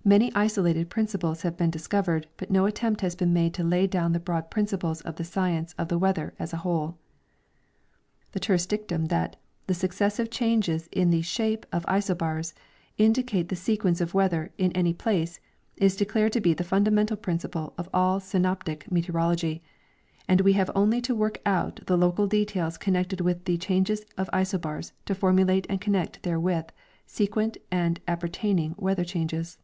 [0.00, 3.86] ^"* Many isolated principles have been discovered, but no attempt has l)een made to lay
[3.86, 6.96] down the broad principles of the science of the weather as a whole."
[8.32, 9.36] The terse dictum that"
[9.68, 14.52] The successive' changes in the ^hcqie of isoliars *'•'* in dicate the sequence of weather'
[14.58, 15.38] in any place"
[15.86, 19.62] is declared to be the fundamental principle of all synoptic meteorology,
[20.26, 24.30] and we have only to work out the local details connected with the changes of
[24.32, 26.68] isobars to formulate and connect therewith
[27.04, 29.58] sequent and api^ertaining weather changes.